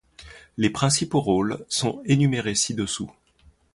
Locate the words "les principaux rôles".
0.57-1.63